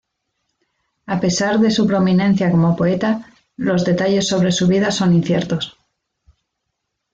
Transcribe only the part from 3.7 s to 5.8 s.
detalles sobre su vida son inciertos.